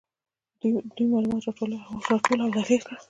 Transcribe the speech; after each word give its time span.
دوی 0.95 1.07
معلومات 1.13 1.43
راټول 1.47 1.71
او 1.89 1.95
تحلیل 2.07 2.49
کړل. 2.83 2.97